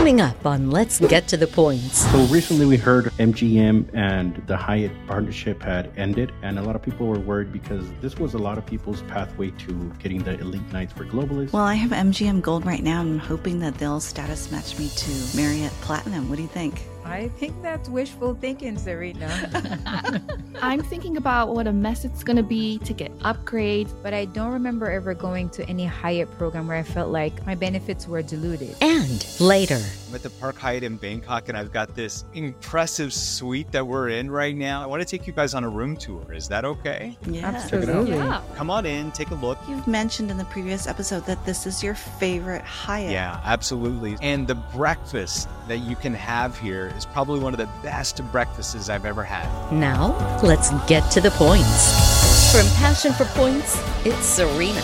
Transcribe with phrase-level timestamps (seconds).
[0.00, 2.10] Coming up on Let's Get to the Points.
[2.10, 6.80] So recently we heard MGM and the Hyatt partnership had ended, and a lot of
[6.80, 10.72] people were worried because this was a lot of people's pathway to getting the elite
[10.72, 11.52] nights for globalists.
[11.52, 14.88] Well, I have MGM Gold right now, and I'm hoping that they'll status match me
[14.88, 16.30] to Marriott Platinum.
[16.30, 16.80] What do you think?
[17.10, 20.22] I think that's wishful thinking, Serena.
[20.62, 23.90] I'm thinking about what a mess it's going to be to get upgrades.
[24.02, 27.54] but I don't remember ever going to any Hyatt program where I felt like my
[27.54, 28.76] benefits were diluted.
[28.80, 33.72] And later, I'm at the Park Hyatt in Bangkok, and I've got this impressive suite
[33.72, 34.82] that we're in right now.
[34.82, 36.32] I want to take you guys on a room tour.
[36.32, 37.16] Is that okay?
[37.26, 37.46] Yeah.
[37.48, 38.12] Absolutely.
[38.16, 38.42] Yeah.
[38.54, 39.58] Come on in, take a look.
[39.68, 43.10] You've mentioned in the previous episode that this is your favorite Hyatt.
[43.12, 44.16] Yeah, absolutely.
[44.22, 48.90] And the breakfast that you can have here is probably one of the best breakfasts
[48.90, 49.48] I've ever had.
[49.72, 52.52] now let's get to the points.
[52.52, 54.82] From passion for points, it's Serena.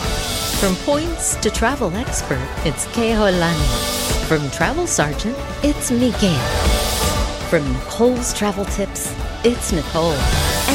[0.60, 3.68] From points to travel expert, it's Kehaulani.
[4.28, 6.46] From travel sergeant, it's Miguel.
[7.50, 10.18] From Nicole's travel tips, it's Nicole.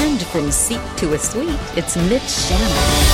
[0.05, 3.10] And from seat to a suite, it's Mitch Shannon.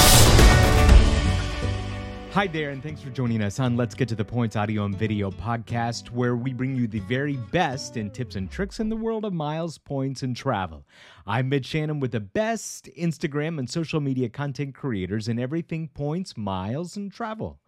[2.37, 4.95] Hi there, and thanks for joining us on Let's Get to the Points audio and
[4.95, 8.95] video podcast, where we bring you the very best in tips and tricks in the
[8.95, 10.85] world of miles, points, and travel.
[11.25, 16.37] I'm Mitch Shannon with the best Instagram and social media content creators in everything points,
[16.37, 17.59] miles, and travel.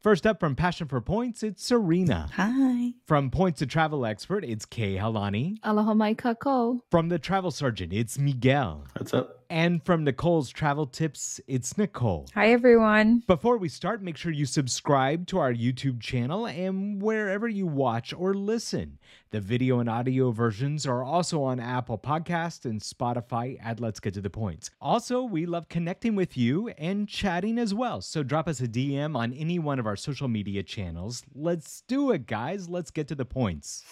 [0.00, 2.28] First up from Passion for Points, it's Serena.
[2.32, 2.94] Hi.
[3.06, 5.58] From Points to Travel Expert, it's Kehaulani.
[5.62, 6.80] Aloha mai kako.
[6.90, 8.88] From the Travel Sergeant, it's Miguel.
[8.96, 9.35] What's up?
[9.48, 12.26] And from Nicole's Travel Tips, it's Nicole.
[12.34, 13.22] Hi, everyone.
[13.26, 18.12] Before we start, make sure you subscribe to our YouTube channel and wherever you watch
[18.12, 18.98] or listen.
[19.30, 24.14] The video and audio versions are also on Apple Podcast and Spotify at Let's Get
[24.14, 24.70] to the Points.
[24.80, 28.00] Also, we love connecting with you and chatting as well.
[28.00, 31.22] So drop us a DM on any one of our social media channels.
[31.34, 32.68] Let's do it, guys.
[32.68, 33.84] Let's get to the points.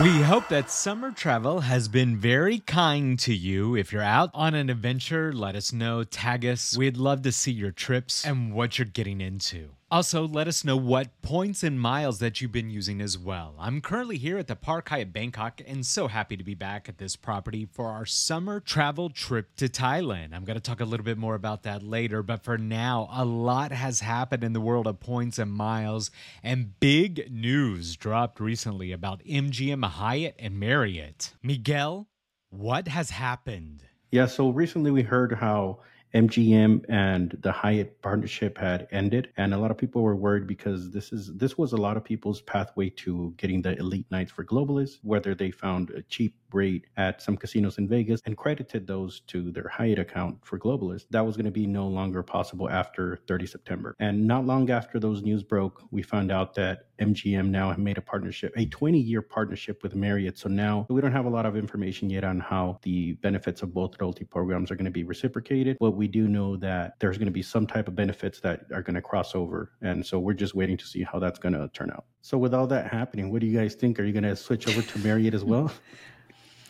[0.00, 3.76] We hope that summer travel has been very kind to you.
[3.76, 6.76] If you're out on an adventure, let us know, tag us.
[6.76, 9.68] We'd love to see your trips and what you're getting into.
[9.92, 13.54] Also, let us know what points and miles that you've been using as well.
[13.58, 16.96] I'm currently here at the Park Hyatt Bangkok and so happy to be back at
[16.96, 20.32] this property for our summer travel trip to Thailand.
[20.32, 23.26] I'm going to talk a little bit more about that later, but for now, a
[23.26, 26.10] lot has happened in the world of points and miles,
[26.42, 31.34] and big news dropped recently about MGM Hyatt and Marriott.
[31.42, 32.08] Miguel,
[32.48, 33.82] what has happened?
[34.10, 35.80] Yeah, so recently we heard how
[36.14, 40.90] MGM and the Hyatt partnership had ended, and a lot of people were worried because
[40.90, 44.44] this is this was a lot of people's pathway to getting the elite nights for
[44.44, 49.20] globalists, whether they found a cheap rate at some casinos in Vegas and credited those
[49.28, 51.06] to their Hyatt account for Globalist.
[51.10, 53.94] That was going to be no longer possible after 30 September.
[53.98, 57.98] And not long after those news broke, we found out that MGM now have made
[57.98, 60.38] a partnership, a 20 year partnership with Marriott.
[60.38, 63.74] So now we don't have a lot of information yet on how the benefits of
[63.74, 65.76] both loyalty programs are going to be reciprocated.
[65.80, 68.82] But we do know that there's going to be some type of benefits that are
[68.82, 69.72] going to cross over.
[69.82, 72.04] And so we're just waiting to see how that's going to turn out.
[72.20, 73.98] So with all that happening, what do you guys think?
[73.98, 75.72] Are you going to switch over to Marriott as well?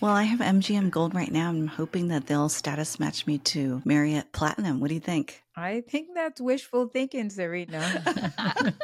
[0.03, 3.81] Well, I have MGM Gold right now, I'm hoping that they'll status match me to
[3.85, 4.81] Marriott Platinum.
[4.81, 5.45] What do you think?
[5.55, 8.03] I think that's wishful thinking, Serena.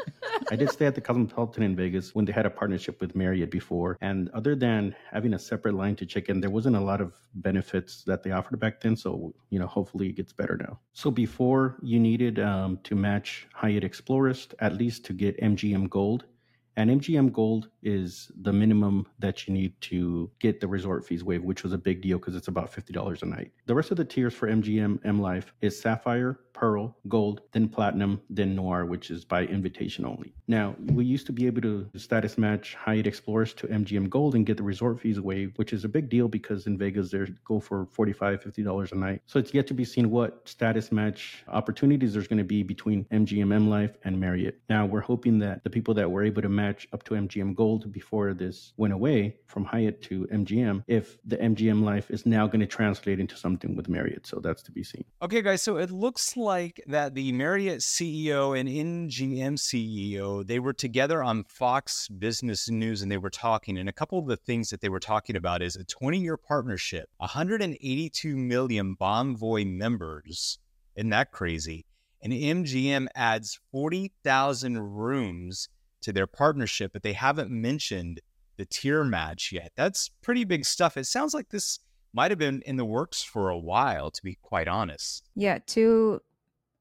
[0.48, 3.50] I did stay at the Cosmopolitan in Vegas when they had a partnership with Marriott
[3.50, 3.98] before.
[4.00, 7.14] And other than having a separate line to check in, there wasn't a lot of
[7.34, 8.94] benefits that they offered back then.
[8.94, 10.78] So, you know, hopefully it gets better now.
[10.92, 16.26] So before you needed um, to match Hyatt Explorist, at least to get MGM Gold.
[16.78, 21.44] And MGM Gold is the minimum that you need to get the resort fees waived,
[21.44, 23.50] which was a big deal because it's about $50 a night.
[23.66, 28.20] The rest of the tiers for MGM M Life is Sapphire, Pearl, Gold, then Platinum,
[28.28, 30.34] then Noir, which is by invitation only.
[30.48, 34.44] Now, we used to be able to status match Hyatt Explorist to MGM Gold and
[34.44, 37.60] get the resort fees waived, which is a big deal because in Vegas they go
[37.60, 39.22] for $45, $50 a night.
[39.26, 43.04] So it's yet to be seen what status match opportunities there's going to be between
[43.12, 44.60] MGM M Life and Marriott.
[44.68, 47.92] Now, we're hoping that the people that were able to match up to MGM Gold
[47.92, 52.60] before this went away from Hyatt to MGM, if the MGM Life is now going
[52.60, 54.26] to translate into something with Marriott.
[54.26, 55.04] So that's to be seen.
[55.22, 56.47] Okay, guys, so it looks like
[56.86, 63.12] that the Marriott CEO and MGM CEO, they were together on Fox Business News and
[63.12, 63.76] they were talking.
[63.76, 66.36] And a couple of the things that they were talking about is a 20 year
[66.36, 70.58] partnership, 182 million Bonvoy members.
[70.96, 71.84] Isn't that crazy?
[72.22, 75.68] And MGM adds 40,000 rooms
[76.00, 78.20] to their partnership, but they haven't mentioned
[78.56, 79.72] the tier match yet.
[79.76, 80.96] That's pretty big stuff.
[80.96, 81.78] It sounds like this
[82.12, 85.28] might have been in the works for a while, to be quite honest.
[85.36, 86.20] yeah, to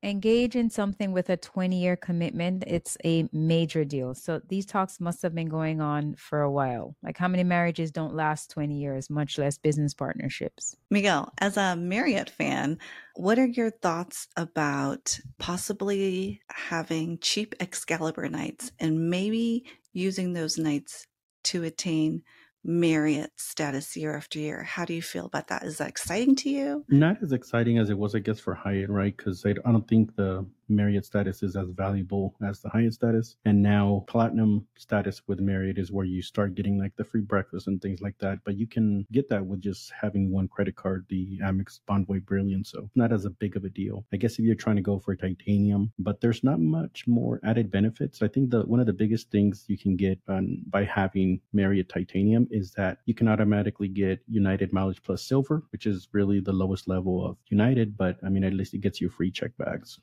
[0.03, 4.13] engage in something with a 20 year commitment, it's a major deal.
[4.13, 6.95] So these talks must have been going on for a while.
[7.03, 10.75] Like, how many marriages don't last 20 years, much less business partnerships?
[10.89, 12.77] Miguel, as a Marriott fan,
[13.15, 21.07] what are your thoughts about possibly having cheap Excalibur nights and maybe using those nights
[21.43, 22.21] to attain
[22.67, 24.61] Marriott status year after year.
[24.61, 25.63] How do you feel about that?
[25.63, 26.85] Is that exciting to you?
[26.89, 29.15] Not as exciting as it was, I guess, for Hyatt, right?
[29.15, 33.35] Because I don't think the Marriott status is as valuable as the Hyatt status.
[33.45, 37.67] And now platinum status with Marriott is where you start getting like the free breakfast
[37.67, 38.39] and things like that.
[38.43, 42.67] But you can get that with just having one credit card, the Amex Bonvoy Brilliant.
[42.67, 44.05] So not as a big of a deal.
[44.13, 47.71] I guess if you're trying to go for titanium, but there's not much more added
[47.71, 48.21] benefits.
[48.21, 51.89] I think the one of the biggest things you can get on, by having Marriott
[51.89, 56.53] Titanium is that you can automatically get United Mileage Plus Silver, which is really the
[56.53, 57.97] lowest level of United.
[57.97, 59.99] But I mean, at least it gets you free check bags.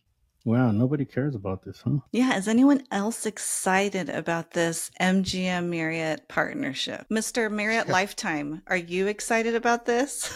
[0.46, 2.00] Wow, nobody cares about this, huh?
[2.12, 7.06] Yeah, is anyone else excited about this MGM Marriott partnership?
[7.10, 7.50] Mr.
[7.50, 10.30] Marriott Lifetime, are you excited about this?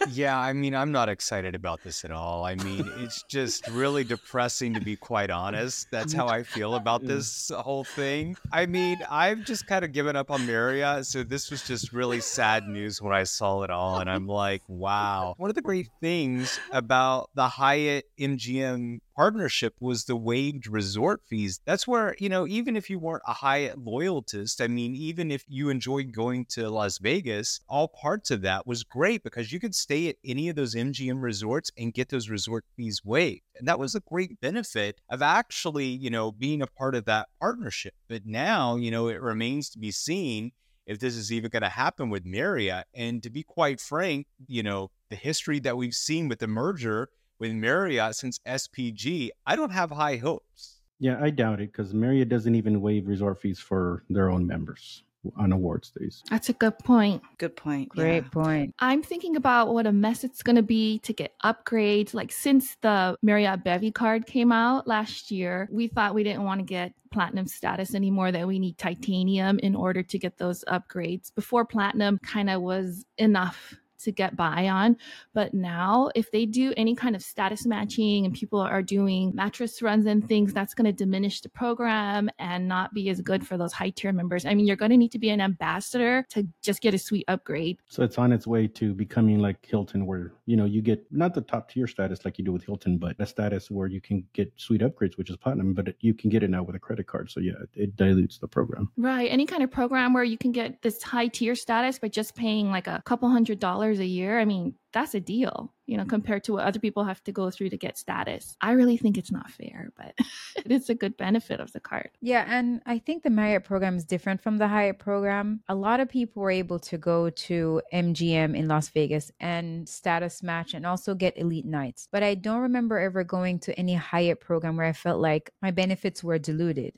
[0.10, 2.44] yeah, I mean, I'm not excited about this at all.
[2.44, 5.90] I mean, it's just really depressing to be quite honest.
[5.92, 8.36] That's how I feel about this whole thing.
[8.52, 11.06] I mean, I've just kind of given up on Marriott.
[11.06, 13.98] So this was just really sad news when I saw it all.
[14.00, 15.34] And I'm like, wow.
[15.36, 21.60] One of the great things about the Hyatt MGM partnership was the waived resort fees.
[21.64, 25.44] That's where, you know, even if you weren't a Hyatt loyalist, I mean, even if
[25.48, 29.74] you enjoyed going to Las Vegas, all parts of that was great because you could
[29.74, 33.42] stay at any of those MGM resorts and get those resort fees waived.
[33.58, 37.28] And that was a great benefit of actually, you know, being a part of that
[37.40, 37.94] partnership.
[38.08, 40.52] But now, you know, it remains to be seen
[40.86, 42.86] if this is even going to happen with Marriott.
[42.94, 47.08] And to be quite frank, you know, the history that we've seen with the merger
[47.38, 50.80] with Marriott since SPG, I don't have high hopes.
[50.98, 55.02] Yeah, I doubt it because Marriott doesn't even waive resort fees for their own members
[55.36, 56.22] on awards days.
[56.30, 57.22] That's a good point.
[57.38, 57.88] Good point.
[57.88, 58.30] Great yeah.
[58.30, 58.74] point.
[58.78, 62.14] I'm thinking about what a mess it's going to be to get upgrades.
[62.14, 66.60] Like since the Marriott Bevy card came out last year, we thought we didn't want
[66.60, 71.34] to get platinum status anymore, that we need titanium in order to get those upgrades.
[71.34, 73.74] Before platinum kind of was enough
[74.06, 74.96] to get by on.
[75.34, 79.82] But now, if they do any kind of status matching and people are doing mattress
[79.82, 83.58] runs and things, that's going to diminish the program and not be as good for
[83.58, 84.46] those high tier members.
[84.46, 87.24] I mean, you're going to need to be an ambassador to just get a suite
[87.28, 87.78] upgrade.
[87.88, 91.34] So it's on its way to becoming like Hilton, where, you know, you get not
[91.34, 94.24] the top tier status like you do with Hilton, but a status where you can
[94.32, 97.06] get suite upgrades, which is platinum, but you can get it now with a credit
[97.06, 97.30] card.
[97.30, 98.90] So yeah, it dilutes the program.
[98.96, 99.28] Right.
[99.30, 102.70] Any kind of program where you can get this high tier status by just paying
[102.70, 106.04] like a couple hundred dollars dollars a year, I mean, that's a deal, you know,
[106.04, 108.56] compared to what other people have to go through to get status.
[108.60, 110.14] I really think it's not fair, but
[110.56, 112.10] it is a good benefit of the card.
[112.20, 112.44] Yeah.
[112.48, 115.60] And I think the Marriott program is different from the Hyatt program.
[115.68, 120.42] A lot of people were able to go to MGM in Las Vegas and status
[120.42, 122.08] match and also get elite nights.
[122.10, 125.70] But I don't remember ever going to any Hyatt program where I felt like my
[125.70, 126.94] benefits were diluted.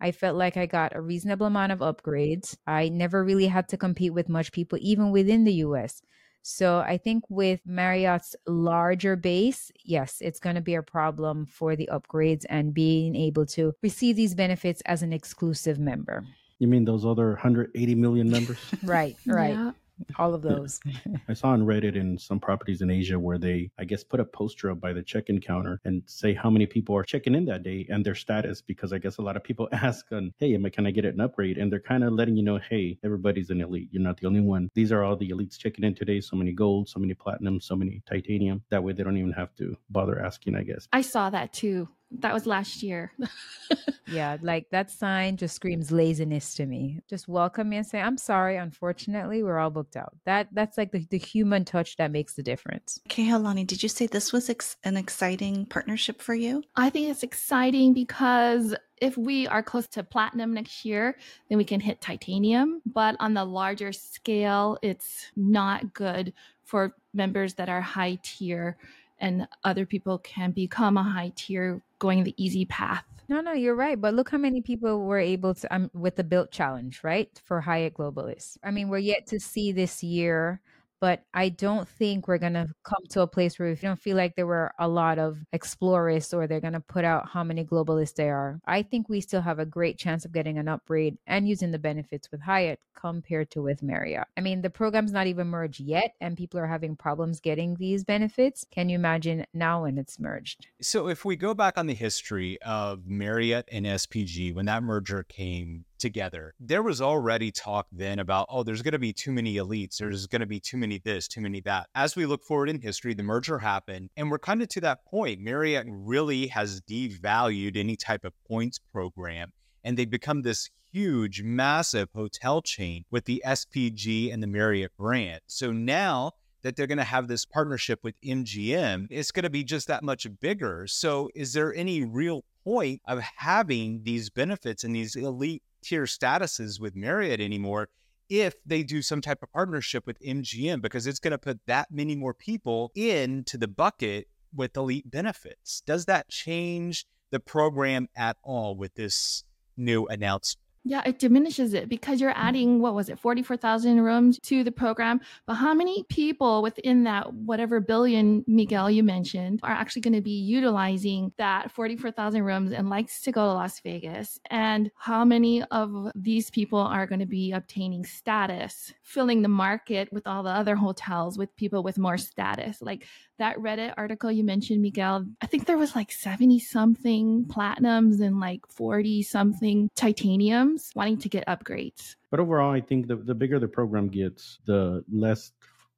[0.00, 2.56] I felt like I got a reasonable amount of upgrades.
[2.66, 6.00] I never really had to compete with much people, even within the US.
[6.42, 11.76] So I think with Marriott's larger base, yes, it's going to be a problem for
[11.76, 16.24] the upgrades and being able to receive these benefits as an exclusive member.
[16.58, 18.58] You mean those other 180 million members?
[18.82, 19.54] right, right.
[19.54, 19.72] Yeah
[20.18, 20.80] all of those.
[21.28, 24.24] I saw on Reddit in some properties in Asia where they, I guess, put a
[24.24, 27.62] poster up by the check-in counter and say how many people are checking in that
[27.62, 30.66] day and their status because I guess a lot of people ask on, hey, am
[30.66, 31.58] I, can I get an upgrade?
[31.58, 33.88] And they're kind of letting you know, hey, everybody's an elite.
[33.90, 34.70] You're not the only one.
[34.74, 36.20] These are all the elites checking in today.
[36.20, 38.62] So many gold, so many platinum, so many titanium.
[38.70, 40.88] That way they don't even have to bother asking, I guess.
[40.92, 41.88] I saw that too
[42.18, 43.12] that was last year.
[44.06, 47.00] yeah, like that sign just screams laziness to me.
[47.08, 50.92] Just welcome me and say, "I'm sorry, unfortunately, we're all booked out." That that's like
[50.92, 53.00] the, the human touch that makes the difference.
[53.08, 56.64] Kehaulani, did you say this was ex- an exciting partnership for you?
[56.76, 61.16] I think it's exciting because if we are close to platinum next year,
[61.48, 62.82] then we can hit titanium.
[62.84, 66.32] But on the larger scale, it's not good
[66.64, 68.76] for members that are high tier
[69.20, 73.04] and other people can become a high tier going the easy path.
[73.28, 74.00] No, no, you're right.
[74.00, 77.30] But look how many people were able to um, with the Bilt challenge, right?
[77.44, 78.58] For Hyatt Globalists.
[78.64, 80.60] I mean, we're yet to see this year
[81.00, 84.16] but I don't think we're going to come to a place where we don't feel
[84.16, 87.64] like there were a lot of explorists or they're going to put out how many
[87.64, 88.60] globalists there are.
[88.66, 91.78] I think we still have a great chance of getting an upgrade and using the
[91.78, 94.28] benefits with Hyatt compared to with Marriott.
[94.36, 98.04] I mean, the program's not even merged yet and people are having problems getting these
[98.04, 98.66] benefits.
[98.70, 100.66] Can you imagine now when it's merged?
[100.82, 105.22] So if we go back on the history of Marriott and SPG, when that merger
[105.22, 106.54] came together.
[106.58, 109.98] There was already talk then about, oh, there's going to be too many elites.
[109.98, 111.88] There's going to be too many this, too many that.
[111.94, 115.04] As we look forward in history, the merger happened, and we're kind of to that
[115.04, 115.40] point.
[115.40, 119.52] Marriott really has devalued any type of points program,
[119.84, 125.40] and they've become this huge, massive hotel chain with the SPG and the Marriott brand.
[125.46, 129.64] So now that they're going to have this partnership with MGM, it's going to be
[129.64, 130.86] just that much bigger.
[130.86, 136.80] So, is there any real point of having these benefits and these elite tier statuses
[136.80, 137.88] with Marriott anymore
[138.28, 141.88] if they do some type of partnership with MGM because it's going to put that
[141.90, 145.82] many more people into the bucket with elite benefits.
[145.84, 149.44] Does that change the program at all with this
[149.76, 150.59] new announcement?
[150.84, 152.38] Yeah, it diminishes it because you're mm.
[152.38, 155.20] adding, what was it, 44,000 rooms to the program.
[155.46, 160.22] But how many people within that whatever billion, Miguel, you mentioned, are actually going to
[160.22, 164.40] be utilizing that 44,000 rooms and likes to go to Las Vegas?
[164.48, 170.10] And how many of these people are going to be obtaining status, filling the market
[170.12, 172.80] with all the other hotels with people with more status?
[172.80, 173.06] Like
[173.40, 178.38] that Reddit article you mentioned, Miguel, I think there was like 70 something platinums and
[178.38, 182.16] like 40 something titaniums wanting to get upgrades.
[182.30, 185.52] But overall, I think the, the bigger the program gets, the less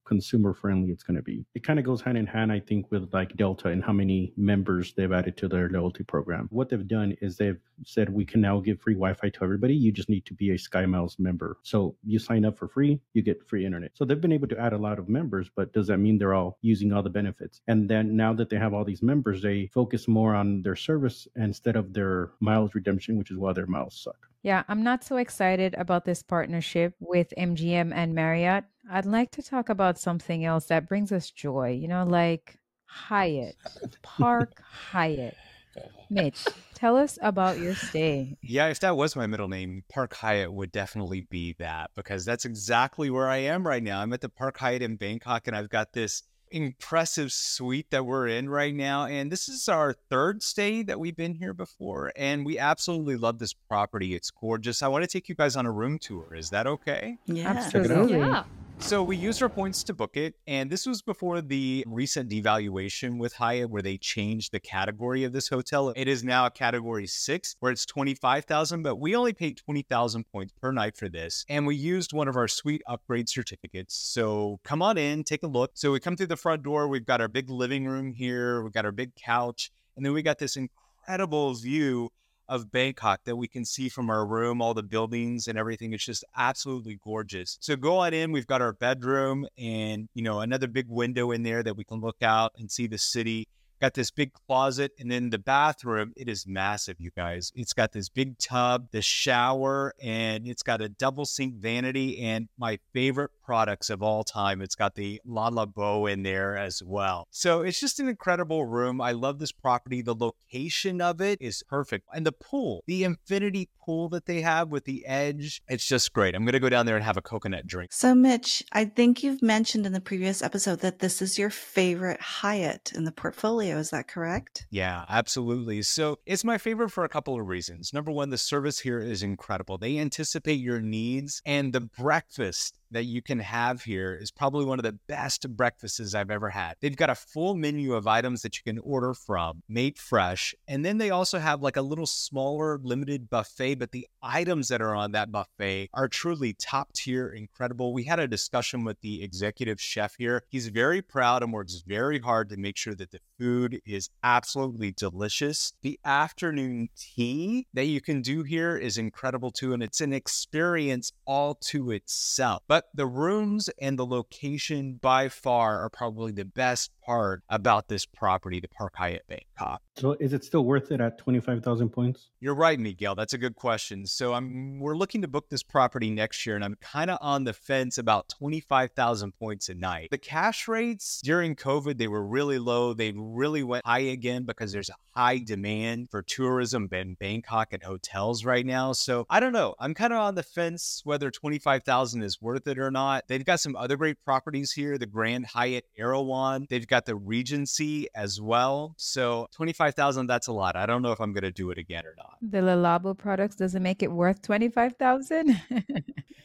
[0.05, 1.45] consumer friendly it's going to be.
[1.55, 4.33] It kind of goes hand in hand, I think, with like Delta and how many
[4.37, 6.49] members they've added to their loyalty program.
[6.51, 9.75] What they've done is they've said we can now give free Wi Fi to everybody.
[9.75, 11.59] You just need to be a SkyMiles member.
[11.63, 13.93] So you sign up for free, you get free internet.
[13.95, 16.35] So they've been able to add a lot of members, but does that mean they're
[16.35, 17.61] all using all the benefits?
[17.69, 21.27] And then now that they have all these members, they focus more on their service
[21.37, 24.29] instead of their miles redemption, which is why their miles suck.
[24.43, 28.65] Yeah, I'm not so excited about this partnership with MGM and Marriott.
[28.91, 33.57] I'd like to talk about something else that brings us joy, you know, like Hyatt,
[34.03, 35.37] Park Hyatt.
[36.11, 36.45] Mitch,
[36.75, 38.37] tell us about your stay.
[38.43, 42.45] Yeah, if that was my middle name, Park Hyatt would definitely be that because that's
[42.45, 44.01] exactly where I am right now.
[44.01, 48.29] I'm at the Park Hyatt in Bangkok and I've got this impressive suite that we're
[48.29, 49.07] in right now.
[49.07, 52.13] And this is our third stay that we've been here before.
[52.17, 54.15] And we absolutely love this property.
[54.15, 54.83] It's gorgeous.
[54.83, 56.35] I want to take you guys on a room tour.
[56.35, 57.19] Is that okay?
[57.27, 57.49] Yeah.
[57.49, 58.19] Absolutely.
[58.19, 58.45] Yeah.
[58.83, 63.19] So we used our points to book it, and this was before the recent devaluation
[63.19, 65.95] with Hyatt, where they changed the category of this hotel.
[65.97, 69.57] It is now a category six, where it's twenty five thousand, but we only paid
[69.57, 73.31] twenty thousand points per night for this, and we used one of our suite upgrade
[73.31, 73.95] certificates.
[73.95, 75.71] So come on in, take a look.
[75.73, 76.87] So we come through the front door.
[76.87, 78.63] We've got our big living room here.
[78.63, 82.11] We've got our big couch, and then we got this incredible view
[82.49, 85.93] of Bangkok that we can see from our room, all the buildings and everything.
[85.93, 87.57] It's just absolutely gorgeous.
[87.61, 88.33] So go on in.
[88.33, 92.01] We've got our bedroom and, you know, another big window in there that we can
[92.01, 93.49] look out and see the city
[93.83, 97.51] got this big closet and then the bathroom it is massive you guys.
[97.57, 102.49] It's got this big tub the shower and it's got a double sink vanity and
[102.57, 107.27] my favorite products of all time it's got the Le Labo in there as well.
[107.33, 109.01] So it's just an incredible room.
[109.01, 110.01] I love this property.
[110.01, 112.07] The location of it is perfect.
[112.15, 116.37] And the pool the infinity pool that they have with the edge it's just great.
[116.37, 117.93] I'm gonna go down there and have a coconut drink.
[117.93, 122.21] So, Mitch, I think you've mentioned in the previous episode that this is your favorite
[122.21, 123.72] Hyatt in the portfolio.
[123.79, 124.67] Is that correct?
[124.71, 125.83] Yeah, absolutely.
[125.83, 127.93] So it's my favorite for a couple of reasons.
[127.93, 129.79] Number one, the service here is incredible.
[129.79, 134.79] They anticipate your needs, and the breakfast that you can have here is probably one
[134.79, 136.75] of the best breakfasts I've ever had.
[136.81, 140.55] They've got a full menu of items that you can order from, made fresh.
[140.69, 144.83] And then they also have like a little smaller limited buffet, but the items that
[144.83, 147.93] are on that buffet are truly top tier, incredible.
[147.93, 150.43] We had a discussion with the executive chef here.
[150.49, 154.93] He's very proud and works very hard to make sure that the food is absolutely
[154.93, 155.73] delicious.
[155.83, 161.13] The afternoon tea that you can do here is incredible too, and it's an experience
[161.27, 162.63] all to itself.
[162.69, 168.07] But the rooms and the location by far are probably the best part about this
[168.07, 169.83] property, the Park Hyatt Bangkok.
[169.97, 172.31] So is it still worth it at 25,000 points?
[172.41, 173.15] You're right, Miguel.
[173.15, 174.07] That's a good question.
[174.07, 177.45] So I'm we're looking to book this property next year, and I'm kind of on
[177.45, 180.09] the fence about 25,000 points a night.
[180.11, 182.95] The cash rates during COVID they were really low.
[182.95, 187.83] They really went high again because there's a high demand for tourism in Bangkok and
[187.83, 188.93] hotels right now.
[188.93, 189.75] So I don't know.
[189.79, 193.25] I'm kind of on the fence whether 25,000 is worth it it or not.
[193.29, 196.69] They've got some other great properties here the Grand Hyatt Erawan.
[196.69, 198.95] They've got the Regency as well.
[198.97, 200.77] So 25,000, that's a lot.
[200.77, 202.37] I don't know if I'm going to do it again or not.
[202.43, 205.61] The Le Labo products doesn't make it worth 25,000?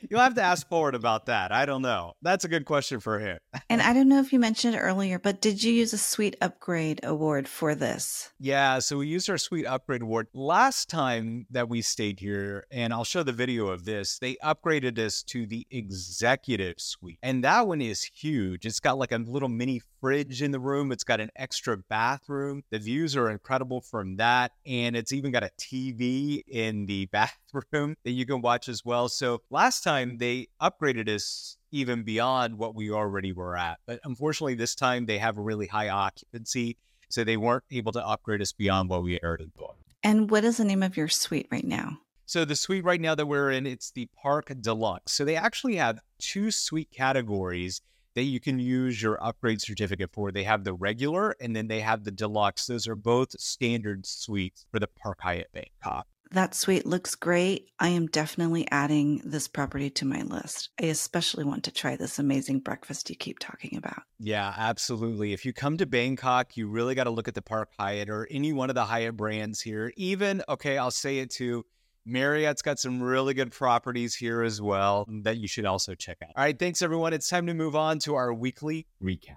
[0.10, 1.51] You'll have to ask Forward about that.
[1.51, 2.13] I don't know.
[2.22, 3.39] That's a good question for him.
[3.69, 6.36] And I don't know if you mentioned it earlier, but did you use a suite
[6.41, 8.31] upgrade award for this?
[8.39, 12.93] Yeah, so we used our suite upgrade award last time that we stayed here, and
[12.93, 14.19] I'll show the video of this.
[14.19, 15.67] They upgraded us to the
[16.18, 18.66] executive suite, and that one is huge.
[18.66, 22.64] It's got like a little mini fridge in the room, it's got an extra bathroom.
[22.72, 27.96] The views are incredible from that, and it's even got a TV in the bathroom
[28.04, 29.10] that you can watch as well.
[29.10, 33.78] So last time they upgraded us even beyond what we already were at.
[33.86, 36.78] But unfortunately, this time they have a really high occupancy.
[37.10, 39.94] So they weren't able to upgrade us beyond what we already booked.
[40.04, 42.00] And what is the name of your suite right now?
[42.27, 45.13] So the suite right now that we're in, it's the Park Deluxe.
[45.13, 47.81] So they actually have two suite categories
[48.15, 50.29] that you can use your upgrade certificate for.
[50.29, 52.65] They have the regular and then they have the deluxe.
[52.65, 56.05] Those are both standard suites for the Park Hyatt Bangkok.
[56.31, 57.69] That suite looks great.
[57.79, 60.67] I am definitely adding this property to my list.
[60.81, 64.03] I especially want to try this amazing breakfast you keep talking about.
[64.19, 65.31] Yeah, absolutely.
[65.31, 68.27] If you come to Bangkok, you really got to look at the Park Hyatt or
[68.29, 69.93] any one of the Hyatt brands here.
[69.96, 71.63] Even, okay, I'll say it too.
[72.08, 76.30] Marriott's got some really good properties here as well that you should also check out.
[76.38, 77.12] All right, thanks everyone.
[77.12, 79.36] It's time to move on to our weekly recap.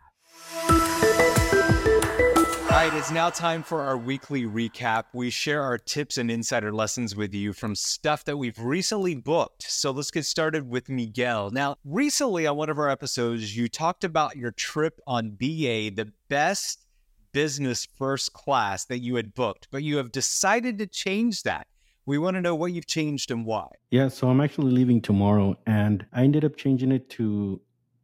[2.71, 5.07] All right, it's now time for our weekly recap.
[5.12, 9.65] We share our tips and insider lessons with you from stuff that we've recently booked.
[9.69, 11.50] So let's get started with Miguel.
[11.50, 16.12] Now, recently on one of our episodes, you talked about your trip on BA, the
[16.29, 16.87] best
[17.33, 21.67] business first class that you had booked, but you have decided to change that.
[22.11, 23.69] We want to know what you've changed and why.
[23.93, 27.61] Yeah, so I'm actually leaving tomorrow, and I ended up changing it to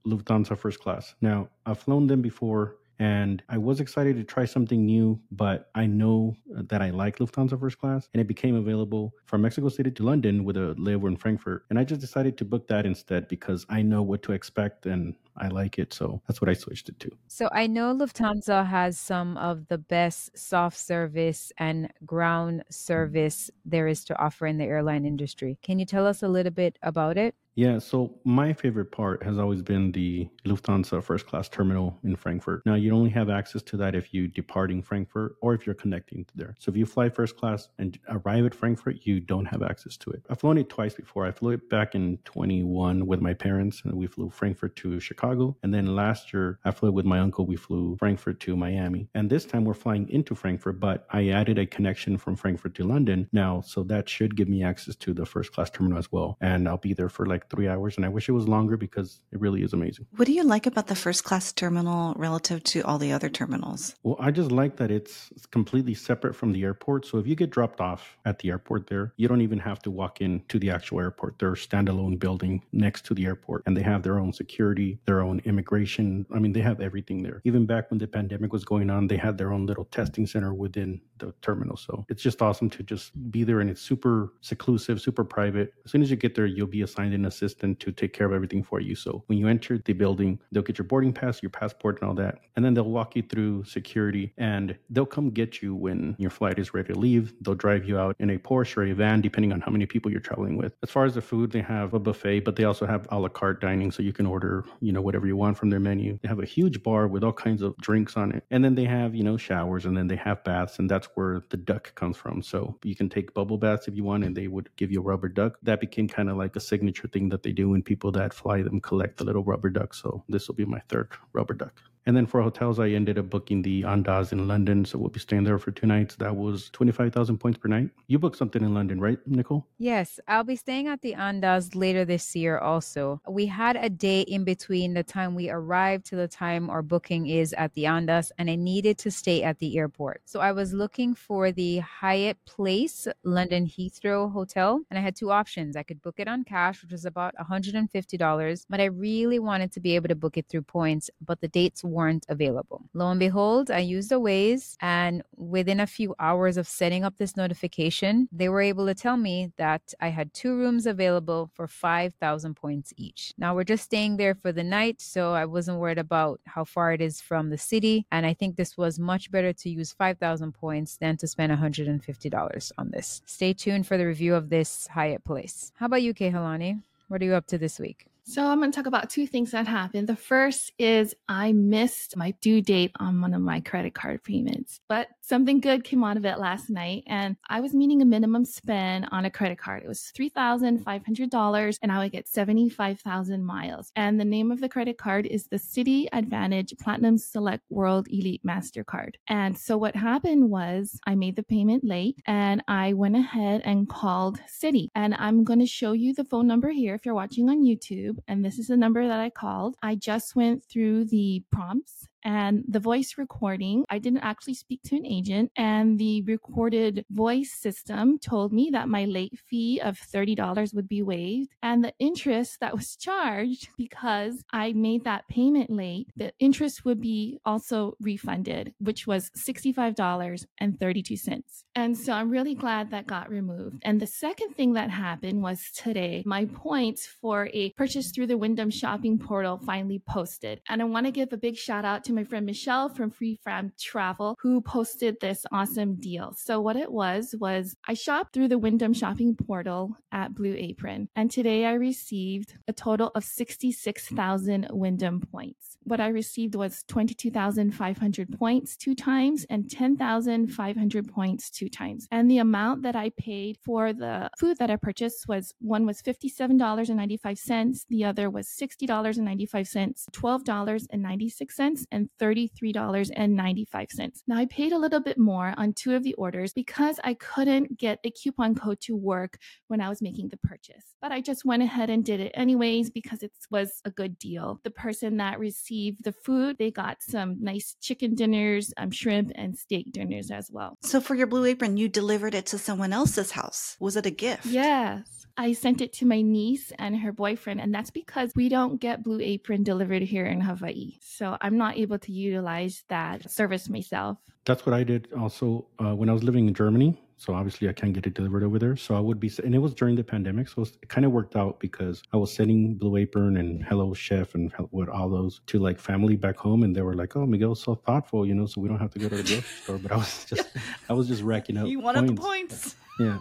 [0.07, 1.17] Lufthansa first class.
[1.21, 5.87] Now, I've flown them before and I was excited to try something new, but I
[5.87, 10.03] know that I like Lufthansa first class, and it became available from Mexico City to
[10.05, 11.65] London with a layover in Frankfurt.
[11.69, 15.15] And I just decided to book that instead because I know what to expect and
[15.39, 15.93] I like it.
[15.93, 17.11] So that's what I switched it to.
[17.29, 23.89] So I know Lufthansa has some of the best soft service and ground service there
[23.89, 25.59] is to offer in the airline industry.
[25.63, 27.35] Can you tell us a little bit about it?
[27.57, 32.61] Yeah, so my favorite part has always been the Lufthansa first class terminal in Frankfurt.
[32.67, 36.27] Now, you only have access to that if you departing Frankfurt or if you're connecting
[36.35, 36.55] there.
[36.59, 40.11] So if you fly first class and arrive at Frankfurt, you don't have access to
[40.11, 40.23] it.
[40.29, 41.25] I've flown it twice before.
[41.25, 45.26] I flew it back in 21 with my parents, and we flew Frankfurt to Chicago.
[45.63, 47.47] And then last year, I flew with my uncle.
[47.47, 49.09] We flew Frankfurt to Miami.
[49.15, 52.85] And this time we're flying into Frankfurt, but I added a connection from Frankfurt to
[52.85, 53.61] London now.
[53.61, 56.37] So that should give me access to the first class terminal as well.
[56.41, 57.97] And I'll be there for like three hours.
[57.97, 60.07] And I wish it was longer because it really is amazing.
[60.17, 63.95] What do you like about the first class terminal relative to all the other terminals?
[64.03, 67.07] Well, I just like that it's, it's completely separate from the airport.
[67.07, 69.91] So if you get dropped off at the airport there, you don't even have to
[69.91, 71.39] walk in to the actual airport.
[71.39, 75.16] They're a standalone building next to the airport and they have their own security, their
[75.23, 76.27] own immigration.
[76.35, 77.41] I mean, they have everything there.
[77.45, 80.55] Even back when the pandemic was going on, they had their own little testing center
[80.55, 81.77] within the terminal.
[81.77, 85.73] So it's just awesome to just be there and it's super seclusive, super private.
[85.85, 88.33] As soon as you get there, you'll be assigned an assistant to take care of
[88.33, 88.95] everything for you.
[88.95, 92.15] So when you enter the building, they'll get your boarding pass, your passport, and all
[92.17, 92.39] that.
[92.57, 96.59] And then they'll walk you through security and they'll come get you when your flight
[96.59, 97.35] is ready to leave.
[97.43, 100.11] They'll drive you out in a Porsche or a van, depending on how many people
[100.11, 100.75] you're traveling with.
[100.83, 103.29] As far as the food, they have a buffet, but they also have a la
[103.29, 103.91] carte dining.
[103.91, 106.19] So you can order, you know, whatever you want from their menu.
[106.21, 108.45] They have a huge bar with all kinds of drinks on it.
[108.51, 110.81] And then they have, you know, showers and then they have baths.
[110.81, 112.43] And that's where the duck comes from.
[112.43, 115.05] So you can take bubble baths if you want, and they would give you a
[115.05, 115.59] rubber duck.
[115.63, 118.63] That became kind of like a signature thing that they do when people that fly
[118.63, 119.95] them collect the little rubber duck.
[119.95, 121.81] So this will be my third rubber duck.
[122.07, 124.85] And then for hotels, I ended up booking the Andaz in London.
[124.85, 126.15] So we'll be staying there for two nights.
[126.17, 127.91] That was 25,000 points per night.
[128.07, 129.67] You booked something in London, right, Nicole?
[129.79, 133.21] Yes, I'll be staying at the Andaz later this year also.
[133.29, 137.27] We had a day in between the time we arrived to the time our booking
[137.27, 140.23] is at the Andaz, and I needed to stay at the airport.
[140.27, 145.33] So I was looking for the Hyatt Place London Heathrow Hotel, and I had two
[145.33, 145.75] options.
[145.75, 149.81] I could book it on cash, which was about $150, but I really wanted to
[149.81, 152.81] be able to book it through points, but the dates weren't available.
[152.93, 157.17] Lo and behold, I used a Waze, and within a few hours of setting up
[157.17, 161.67] this notification, they were able to tell me that I had two rooms available for
[161.67, 163.33] 5,000 points each.
[163.39, 166.93] Now we're just staying there for the night, so I wasn't worried about how far
[166.93, 170.53] it is from the city, and I think this was much better to use 5,000
[170.53, 173.23] points than to spend $150 on this.
[173.25, 175.73] Stay tuned for the review of this Hyatt place.
[175.77, 176.83] How about you, Kehaulani?
[177.09, 178.07] What are you up to this week?
[178.29, 180.09] So I'm going to talk about two things that happened.
[180.09, 184.81] The first is I missed my due date on one of my credit card payments,
[184.89, 187.05] but something good came out of it last night.
[187.07, 189.85] And I was meeting a minimum spend on a credit card.
[189.85, 193.93] It was $3,500 and I would get 75,000 miles.
[193.95, 198.43] And the name of the credit card is the Citi AAdvantage Platinum Select World Elite
[198.45, 199.15] MasterCard.
[199.29, 203.89] And so what happened was I made the payment late and I went ahead and
[203.89, 204.89] called Citi.
[204.97, 208.16] And I'm going to show you the phone number here if you're watching on YouTube
[208.29, 209.77] and this is the number that I called.
[209.83, 214.97] I just went through the prompts and the voice recording, I didn't actually speak to
[214.97, 220.75] an agent, and the recorded voice system told me that my late fee of $30
[220.75, 226.09] would be waived, and the interest that was charged because I made that payment late,
[226.17, 231.43] the interest would be also refunded, which was $65.32.
[231.77, 233.83] And so I'm really glad that got removed.
[233.85, 238.39] And the second thing that happened was today, my points for a purchase through the
[238.39, 240.61] Wyndham shopping portal finally posted.
[240.69, 243.39] And I want to give a big shout out to my friend Michelle from Free
[243.45, 246.33] From Travel who posted this awesome deal.
[246.35, 251.11] So what it was was I shopped through the Wyndham shopping portal at Blue Apron
[251.15, 255.77] and today I received a total of 66,000 Wyndham points.
[255.83, 262.09] What I received was 22,500 points two times and 10,500 points two times.
[262.11, 266.03] And the amount that I paid for the food that I purchased was one was
[266.03, 274.23] $57.95, the other was $60.95, $12.96 and $33.95.
[274.27, 277.79] Now, I paid a little bit more on two of the orders because I couldn't
[277.79, 280.85] get a coupon code to work when I was making the purchase.
[281.01, 284.61] But I just went ahead and did it anyways because it was a good deal.
[284.65, 289.57] The person that received the food, they got some nice chicken dinners, um, shrimp, and
[289.57, 290.79] steak dinners as well.
[290.83, 293.77] So for your Blue Apron, you delivered it to someone else's house.
[293.81, 294.47] Was it a gift?
[294.47, 295.16] Yes.
[295.39, 299.03] I sent it to my niece and her boyfriend, and that's because we don't get
[299.03, 300.97] Blue Apron delivered here in Hawaii.
[301.03, 304.19] So I'm not able to utilize that service myself.
[304.47, 306.99] That's what I did also uh, when I was living in Germany.
[307.19, 308.77] So obviously I can't get it delivered over there.
[308.77, 310.49] So I would be, and it was during the pandemic.
[310.49, 314.35] So it kind of worked out because I was sending Blue Apron and Hello Chef
[314.35, 316.63] and with all those to like family back home.
[316.63, 318.99] And they were like, oh, Miguel's so thoughtful, you know, so we don't have to
[318.99, 319.79] go to the grocery store.
[319.79, 320.49] But I was just,
[320.89, 322.77] I was just racking up You wanted the points.
[322.99, 323.19] Yeah.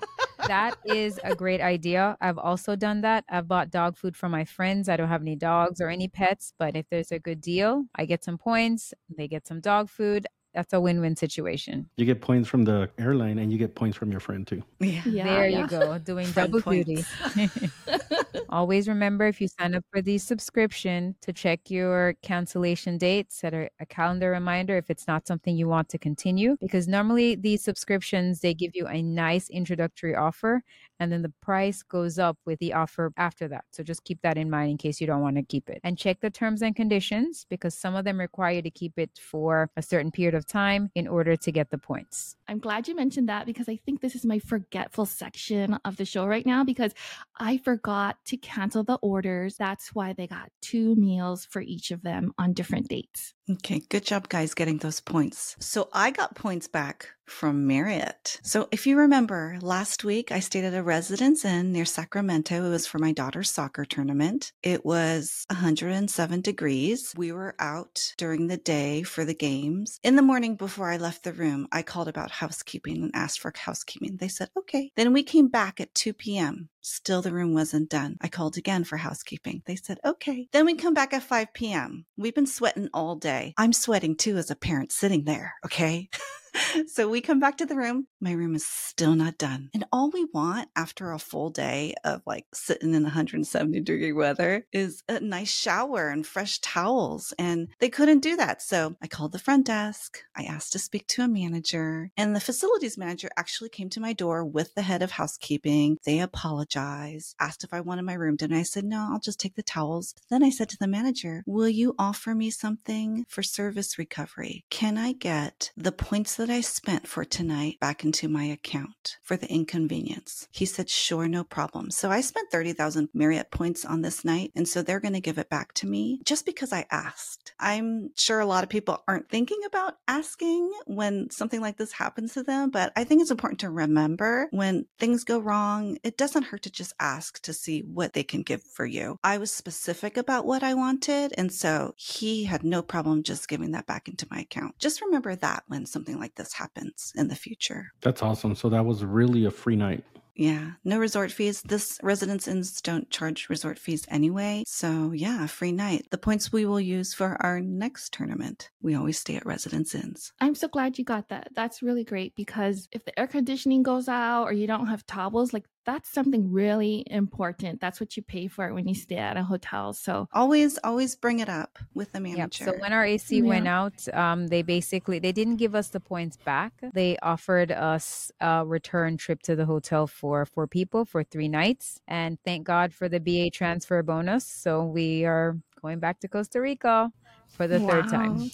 [0.48, 2.16] that is a great idea.
[2.22, 3.26] I've also done that.
[3.30, 4.88] I've bought dog food for my friends.
[4.88, 8.06] I don't have any dogs or any pets, but if there's a good deal, I
[8.06, 10.28] get some points, they get some dog food.
[10.56, 11.90] That's a win-win situation.
[11.98, 14.64] You get points from the airline and you get points from your friend too.
[14.80, 15.02] Yeah.
[15.04, 15.60] there yeah.
[15.60, 17.04] you go, doing double duty.
[18.50, 23.54] Always remember if you sign up for the subscription to check your cancellation date, set
[23.54, 26.58] a, a calendar reminder if it's not something you want to continue.
[26.62, 30.64] Because normally these subscriptions they give you a nice introductory offer
[31.00, 33.66] and then the price goes up with the offer after that.
[33.72, 35.82] So just keep that in mind in case you don't want to keep it.
[35.84, 39.12] And check the terms and conditions because some of them require you to keep it
[39.20, 42.36] for a certain period of time in order to get the points.
[42.48, 46.06] I'm glad you mentioned that because I think this is my forgetful section of the
[46.06, 46.94] show right now because
[47.38, 49.56] I forgot to cancel the orders.
[49.58, 53.35] That's why they got two meals for each of them on different dates.
[53.48, 55.56] Okay, good job, guys, getting those points.
[55.60, 58.40] So I got points back from Marriott.
[58.44, 62.66] So if you remember, last week I stayed at a residence inn near Sacramento.
[62.66, 64.52] It was for my daughter's soccer tournament.
[64.64, 67.14] It was 107 degrees.
[67.18, 70.00] We were out during the day for the games.
[70.04, 73.54] In the morning before I left the room, I called about housekeeping and asked for
[73.56, 74.18] housekeeping.
[74.18, 74.92] They said, okay.
[74.96, 76.70] Then we came back at 2 p.m.
[76.82, 78.18] Still, the room wasn't done.
[78.22, 79.64] I called again for housekeeping.
[79.66, 80.48] They said, okay.
[80.52, 82.06] Then we come back at 5 p.m.
[82.16, 83.35] We've been sweating all day.
[83.58, 85.56] I'm sweating too as a parent sitting there.
[85.66, 86.10] Okay.
[86.88, 88.08] so we come back to the room.
[88.20, 89.70] My room is still not done.
[89.74, 94.66] And all we want after a full day of like sitting in 170 degree weather
[94.72, 97.34] is a nice shower and fresh towels.
[97.38, 98.62] And they couldn't do that.
[98.62, 100.20] So I called the front desk.
[100.36, 104.14] I asked to speak to a manager and the facilities manager actually came to my
[104.14, 105.98] door with the head of housekeeping.
[106.06, 108.54] They apologized, asked if I wanted my room done.
[108.54, 110.16] I said, no, I'll just take the towels.
[110.30, 114.66] Then I said to the manager, will you offer me something for service recovery?
[114.70, 119.38] Can I get the points that I spent for tonight back into my account for
[119.38, 120.48] the inconvenience?
[120.52, 121.92] He said, sure, no problem.
[121.92, 124.52] So I spent 30,000 Marriott points on this night.
[124.56, 127.54] And so they're going to give it back to me just because I asked.
[127.60, 132.34] I'm sure a lot of people aren't thinking about asking when something like this happens
[132.34, 136.44] to them, but I think it's important to remember when things go wrong, it doesn't
[136.44, 139.18] hurt to just ask to see what they can give for you.
[139.24, 141.34] I was specific about what I wanted.
[141.38, 144.78] And so he had no problem just giving that back into my account.
[144.80, 147.92] Just remember that when something like this happens in the future.
[148.02, 148.56] That's awesome.
[148.56, 150.04] So that was really a free night.
[150.36, 151.62] Yeah, no resort fees.
[151.62, 154.64] This residence inns don't charge resort fees anyway.
[154.68, 156.08] So, yeah, free night.
[156.12, 158.70] The points we will use for our next tournament.
[158.82, 160.34] We always stay at residence inns.
[160.42, 161.50] I'm so glad you got that.
[161.56, 165.54] That's really great because if the air conditioning goes out or you don't have towels,
[165.54, 167.80] like that's something really important.
[167.80, 169.94] That's what you pay for when you stay at a hotel.
[169.94, 172.66] So always, always bring it up with the manager.
[172.66, 172.76] Yep.
[172.76, 173.44] So when our AC yeah.
[173.44, 176.74] went out, um, they basically they didn't give us the points back.
[176.94, 182.00] They offered us a return trip to the hotel for four people for three nights,
[182.08, 184.46] and thank God for the BA transfer bonus.
[184.46, 187.12] So we are going back to Costa Rica
[187.56, 187.90] for the wow.
[187.90, 188.52] third time.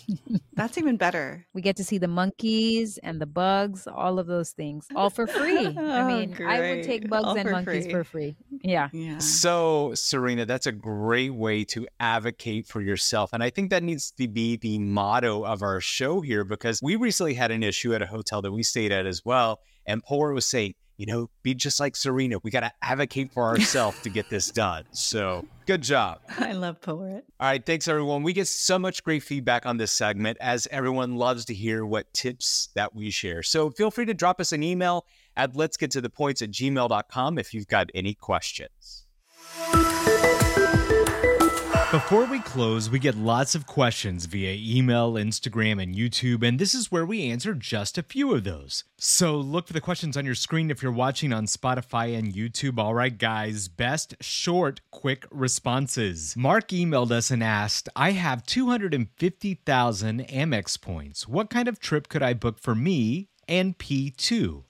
[0.54, 1.46] That's even better.
[1.54, 5.28] We get to see the monkeys and the bugs, all of those things, all for
[5.28, 5.76] free.
[5.78, 6.48] oh, I mean, great.
[6.48, 7.92] I would take bugs all and for monkeys free.
[7.92, 8.36] for free.
[8.64, 8.90] Yeah.
[8.94, 9.18] yeah.
[9.18, 13.32] So, Serena, that's a great way to advocate for yourself.
[13.34, 16.96] And I think that needs to be the motto of our show here because we
[16.96, 19.60] recently had an issue at a hotel that we stayed at as well.
[19.86, 22.38] And Polar was saying, you know, be just like Serena.
[22.44, 24.84] We got to advocate for ourselves to get this done.
[24.92, 26.20] So good job.
[26.38, 27.26] I love poet.
[27.40, 27.66] All right.
[27.66, 28.22] Thanks, everyone.
[28.22, 32.14] We get so much great feedback on this segment as everyone loves to hear what
[32.14, 33.42] tips that we share.
[33.42, 36.52] So feel free to drop us an email at let's get to the points at
[36.52, 39.08] gmail.com if you've got any questions.
[41.92, 46.74] Before we close, we get lots of questions via email, Instagram, and YouTube, and this
[46.74, 48.86] is where we answer just a few of those.
[48.98, 52.80] So look for the questions on your screen if you're watching on Spotify and YouTube.
[52.80, 56.34] All right, guys, best short, quick responses.
[56.38, 61.28] Mark emailed us and asked, I have 250,000 Amex points.
[61.28, 64.64] What kind of trip could I book for me and P2?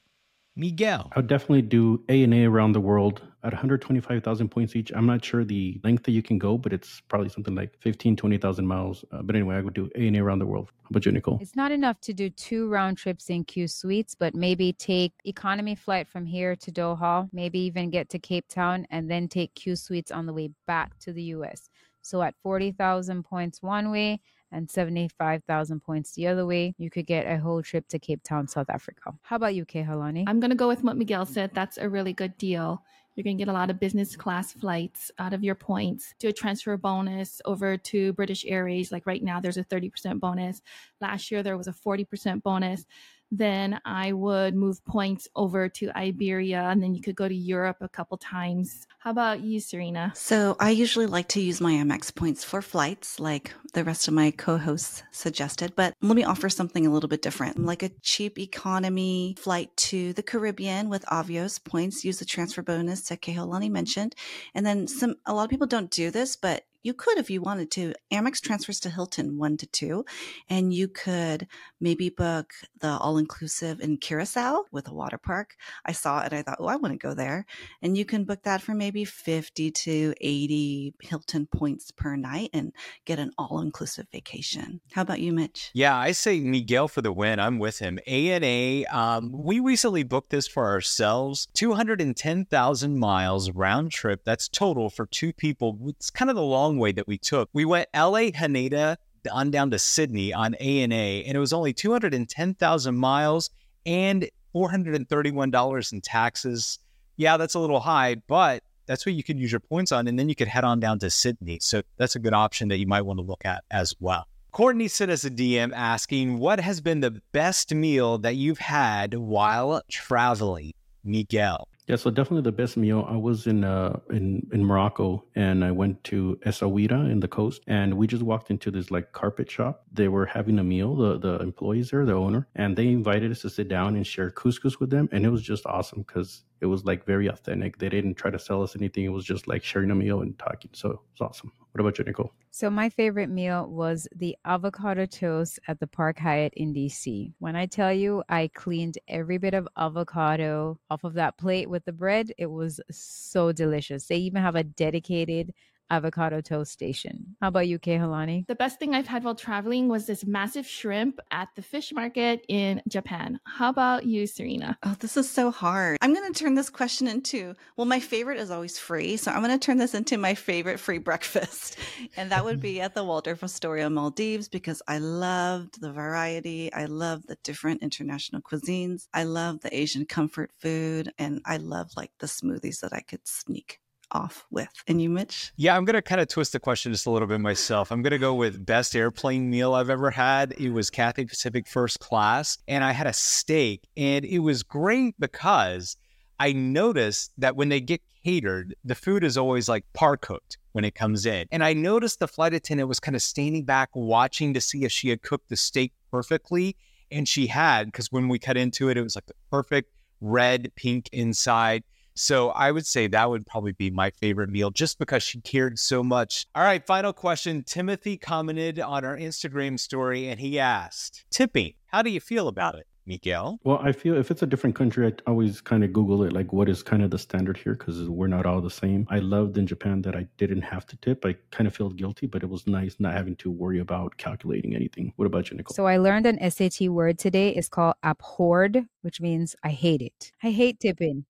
[0.55, 1.11] Miguel.
[1.15, 4.91] I would definitely do ANA around the world at 125,000 points each.
[4.93, 8.15] I'm not sure the length that you can go, but it's probably something like 15,
[8.15, 9.03] 20,000 miles.
[9.11, 10.71] Uh, but anyway, I would do ANA around the world.
[10.83, 11.39] How about you, Nicole?
[11.41, 15.75] It's not enough to do two round trips in Q suites, but maybe take economy
[15.75, 19.75] flight from here to Doha, maybe even get to Cape Town and then take Q
[19.75, 21.69] suites on the way back to the US.
[22.01, 27.25] So at 40,000 points one way and 75,000 points the other way, you could get
[27.25, 29.13] a whole trip to Cape Town, South Africa.
[29.21, 30.25] How about you, Kehaulani?
[30.27, 31.51] I'm going to go with what Miguel said.
[31.53, 32.83] That's a really good deal.
[33.15, 36.13] You're going to get a lot of business class flights out of your points.
[36.19, 38.91] Do a transfer bonus over to British Airways.
[38.91, 40.61] Like right now, there's a 30% bonus.
[41.01, 42.85] Last year, there was a 40% bonus
[43.31, 47.77] then I would move points over to Iberia and then you could go to Europe
[47.79, 48.85] a couple times.
[48.99, 50.11] How about you, Serena?
[50.15, 54.13] So I usually like to use my Amex points for flights, like the rest of
[54.13, 55.73] my co hosts suggested.
[55.75, 60.11] But let me offer something a little bit different, like a cheap economy flight to
[60.13, 62.03] the Caribbean with Avios points.
[62.03, 64.13] Use the transfer bonus that Kehaulani mentioned.
[64.53, 67.41] And then some, a lot of people don't do this, but you could if you
[67.41, 67.93] wanted to.
[68.11, 70.05] Amex transfers to Hilton one to two,
[70.49, 71.47] and you could
[71.79, 75.55] maybe book the all inclusive in Curacao with a water park.
[75.85, 77.45] I saw it, I thought, oh, I want to go there.
[77.81, 82.73] And you can book that for maybe 50 to 80 Hilton points per night and
[83.05, 84.81] get an all inclusive vacation.
[84.93, 85.71] How about you, Mitch?
[85.73, 87.39] Yeah, I say Miguel for the win.
[87.39, 87.99] I'm with him.
[88.07, 94.21] ANA, um, we recently booked this for ourselves 210,000 miles round trip.
[94.23, 95.77] That's total for two people.
[95.87, 97.49] It's kind of the long long way that we took.
[97.53, 98.95] We went LA Haneda
[99.31, 103.49] on down to Sydney on ANA, and it was only 210,000 miles
[103.85, 106.79] and $431 in taxes.
[107.17, 110.17] Yeah, that's a little high, but that's what you could use your points on, and
[110.17, 111.59] then you could head on down to Sydney.
[111.61, 114.25] So that's a good option that you might want to look at as well.
[114.51, 119.13] Courtney sent us a DM asking, What has been the best meal that you've had
[119.13, 120.73] while traveling?
[121.03, 121.67] Miguel.
[121.87, 123.05] Yeah, so definitely the best meal.
[123.09, 127.61] I was in uh in in Morocco and I went to Essaouira in the coast
[127.67, 129.83] and we just walked into this like carpet shop.
[129.91, 133.41] They were having a meal, the the employees there, the owner, and they invited us
[133.41, 136.67] to sit down and share couscous with them and it was just awesome cuz it
[136.67, 137.79] was like very authentic.
[137.79, 139.03] They didn't try to sell us anything.
[139.03, 140.69] It was just like sharing a meal and talking.
[140.73, 141.51] So it was awesome.
[141.71, 142.31] What about you, Nicole?
[142.51, 147.33] So my favorite meal was the avocado toast at the Park Hyatt in DC.
[147.39, 151.85] When I tell you I cleaned every bit of avocado off of that plate with
[151.85, 154.05] the bread, it was so delicious.
[154.05, 155.53] They even have a dedicated
[155.91, 157.35] avocado toast station.
[157.41, 158.47] How about you, Kehaulani?
[158.47, 162.43] The best thing I've had while traveling was this massive shrimp at the fish market
[162.47, 163.39] in Japan.
[163.43, 164.77] How about you, Serena?
[164.83, 165.97] Oh, this is so hard.
[166.01, 169.17] I'm going to turn this question into well, my favorite is always free.
[169.17, 171.77] So I'm going to turn this into my favorite free breakfast.
[172.17, 176.71] And that would be at the Waldorf Astoria Maldives because I loved the variety.
[176.73, 179.07] I love the different international cuisines.
[179.13, 181.13] I love the Asian comfort food.
[181.17, 183.79] And I love like the smoothies that I could sneak
[184.11, 184.69] off with.
[184.87, 185.51] And you, Mitch?
[185.55, 187.91] Yeah, I'm going to kind of twist the question just a little bit myself.
[187.91, 190.53] I'm going to go with best airplane meal I've ever had.
[190.57, 195.15] It was Cathay Pacific first class, and I had a steak, and it was great
[195.19, 195.97] because
[196.39, 200.85] I noticed that when they get catered, the food is always like par cooked when
[200.85, 201.47] it comes in.
[201.51, 204.91] And I noticed the flight attendant was kind of standing back watching to see if
[204.91, 206.75] she had cooked the steak perfectly.
[207.11, 210.71] And she had, because when we cut into it, it was like the perfect red,
[210.75, 211.83] pink inside.
[212.13, 215.79] So I would say that would probably be my favorite meal just because she cared
[215.79, 216.45] so much.
[216.55, 217.63] All right, final question.
[217.63, 222.75] Timothy commented on our Instagram story and he asked, Tipping, how do you feel about
[222.75, 222.87] uh it?
[223.05, 223.59] Miguel?
[223.63, 226.53] Well, I feel if it's a different country, I always kind of Google it, like
[226.53, 229.07] what is kind of the standard here, because we're not all the same.
[229.09, 231.25] I loved in Japan that I didn't have to tip.
[231.25, 234.75] I kind of felt guilty, but it was nice not having to worry about calculating
[234.75, 235.13] anything.
[235.15, 235.75] What about you, Nicole?
[235.75, 237.49] So I learned an SAT word today.
[237.49, 240.31] It's called abhorred, which means I hate it.
[240.43, 241.25] I hate tipping.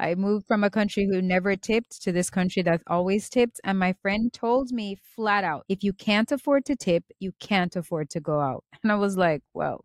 [0.00, 3.60] I moved from a country who never tipped to this country that's always tipped.
[3.64, 7.76] And my friend told me flat out, if you can't afford to tip, you can't
[7.76, 8.64] afford to go out.
[8.82, 9.84] And I was like, well,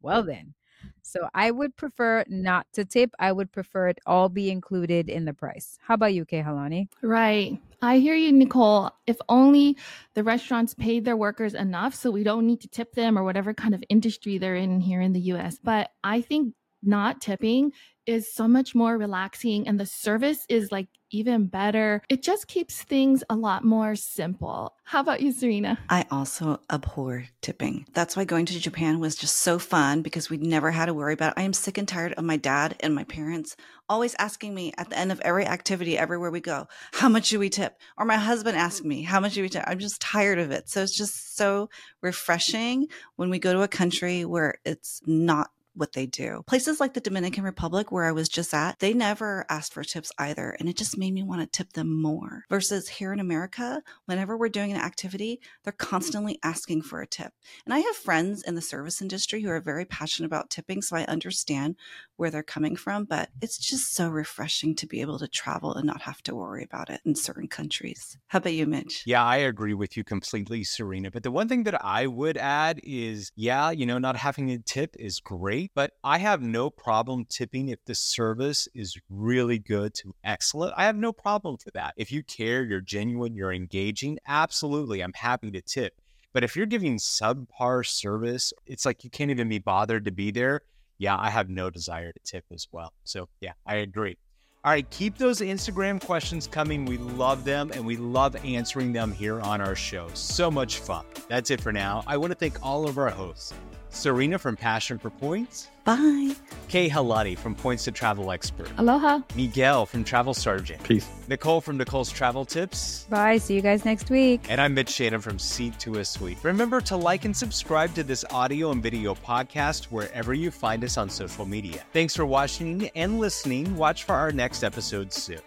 [0.00, 0.54] well then.
[1.02, 3.10] So I would prefer not to tip.
[3.18, 5.78] I would prefer it all be included in the price.
[5.82, 6.88] How about you, Kehaulani?
[7.02, 7.60] Right.
[7.82, 8.90] I hear you, Nicole.
[9.06, 9.76] If only
[10.14, 13.52] the restaurants paid their workers enough so we don't need to tip them or whatever
[13.54, 15.58] kind of industry they're in here in the US.
[15.62, 16.54] But I think
[16.86, 17.72] not tipping
[18.06, 22.02] is so much more relaxing and the service is like even better.
[22.08, 24.74] It just keeps things a lot more simple.
[24.84, 25.78] How about you, Serena?
[25.88, 27.86] I also abhor tipping.
[27.92, 31.14] That's why going to Japan was just so fun because we never had to worry
[31.14, 31.40] about it.
[31.40, 33.56] I am sick and tired of my dad and my parents
[33.88, 37.38] always asking me at the end of every activity, everywhere we go, how much do
[37.38, 37.78] we tip?
[37.96, 39.64] Or my husband asking me, how much do we tip?
[39.66, 40.68] I'm just tired of it.
[40.68, 41.70] So it's just so
[42.02, 46.42] refreshing when we go to a country where it's not what they do.
[46.46, 50.12] Places like the Dominican Republic, where I was just at, they never asked for tips
[50.18, 50.56] either.
[50.58, 52.44] And it just made me want to tip them more.
[52.48, 57.32] Versus here in America, whenever we're doing an activity, they're constantly asking for a tip.
[57.64, 60.82] And I have friends in the service industry who are very passionate about tipping.
[60.82, 61.76] So I understand
[62.16, 65.86] where they're coming from, but it's just so refreshing to be able to travel and
[65.86, 68.16] not have to worry about it in certain countries.
[68.28, 69.02] How about you, Mitch?
[69.06, 71.10] Yeah, I agree with you completely, Serena.
[71.10, 74.58] But the one thing that I would add is, yeah, you know, not having a
[74.58, 79.94] tip is great, but I have no problem tipping if the service is really good
[79.94, 80.74] to excellent.
[80.76, 81.94] I have no problem for that.
[81.96, 85.94] If you care, you're genuine, you're engaging, absolutely, I'm happy to tip.
[86.32, 90.30] But if you're giving subpar service, it's like you can't even be bothered to be
[90.30, 90.62] there
[90.98, 92.92] yeah, I have no desire to tip as well.
[93.04, 94.16] So, yeah, I agree.
[94.64, 96.86] All right, keep those Instagram questions coming.
[96.86, 100.08] We love them and we love answering them here on our show.
[100.14, 101.04] So much fun.
[101.28, 102.02] That's it for now.
[102.06, 103.52] I want to thank all of our hosts
[103.90, 105.68] Serena from Passion for Points.
[105.84, 106.34] Bye.
[106.68, 108.68] Kehaulani from Points to Travel Expert.
[108.78, 109.20] Aloha.
[109.36, 110.82] Miguel from Travel Sergeant.
[110.82, 111.08] Peace.
[111.28, 113.06] Nicole from Nicole's Travel Tips.
[113.08, 113.38] Bye.
[113.38, 114.44] See you guys next week.
[114.48, 116.38] And I'm Mitch Shannon from Seat to a Suite.
[116.42, 120.98] Remember to like and subscribe to this audio and video podcast wherever you find us
[120.98, 121.84] on social media.
[121.92, 123.76] Thanks for watching and listening.
[123.76, 125.38] Watch for our next episode soon.